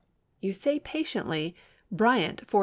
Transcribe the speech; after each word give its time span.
You 0.41 0.51
say 0.51 0.79
patiently, 0.79 1.53
"Bryant 1.91 2.39
4310." 2.47 2.59